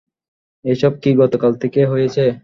এসব 0.65 0.93
কি 1.01 1.11
গতকাল 1.21 1.51
থেকে 1.61 1.81
হয়েছে? 1.91 2.23